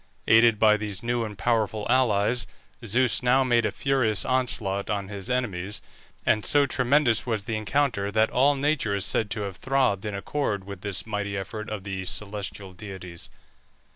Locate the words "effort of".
11.37-11.83